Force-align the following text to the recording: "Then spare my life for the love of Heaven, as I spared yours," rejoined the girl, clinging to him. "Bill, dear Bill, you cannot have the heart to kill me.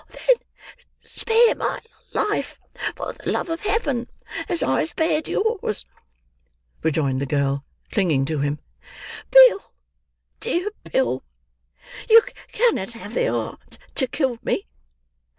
"Then 0.09 0.35
spare 1.03 1.53
my 1.53 1.79
life 2.11 2.59
for 2.95 3.13
the 3.13 3.31
love 3.31 3.49
of 3.49 3.59
Heaven, 3.61 4.07
as 4.49 4.63
I 4.63 4.85
spared 4.85 5.27
yours," 5.27 5.85
rejoined 6.81 7.21
the 7.21 7.27
girl, 7.27 7.63
clinging 7.91 8.25
to 8.25 8.39
him. 8.39 8.57
"Bill, 9.29 9.71
dear 10.39 10.71
Bill, 10.91 11.23
you 12.09 12.23
cannot 12.51 12.93
have 12.93 13.13
the 13.13 13.27
heart 13.31 13.77
to 13.93 14.07
kill 14.07 14.39
me. 14.41 14.65